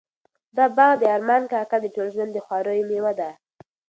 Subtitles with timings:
[0.55, 3.29] دا باغ د ارمان کاکا د ټول ژوند د خواریو مېوه ده.